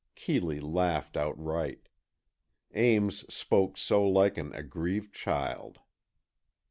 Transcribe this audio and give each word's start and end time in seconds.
Keeley 0.15 0.59
laughed 0.59 1.15
outright. 1.15 1.87
Ames 2.73 3.23
spoke 3.31 3.77
so 3.77 4.03
like 4.09 4.35
an 4.35 4.51
aggrieved 4.55 5.13
child. 5.13 5.77